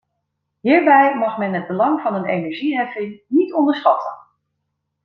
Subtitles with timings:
[0.61, 4.17] Hierbij mag men het belang van een energieheffing niet onderschatten.